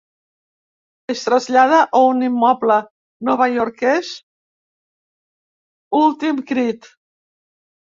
[1.13, 2.79] Es trasllada a un immoble
[3.29, 4.11] novaiorquès
[6.01, 6.93] últim crit.